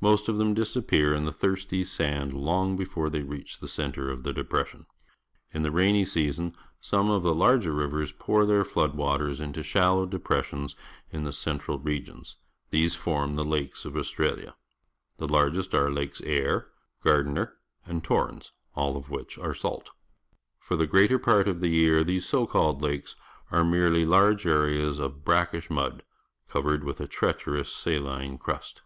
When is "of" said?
0.30-0.36, 4.10-4.22, 7.10-7.22, 13.86-13.96, 18.98-19.08, 21.48-21.60, 24.98-25.24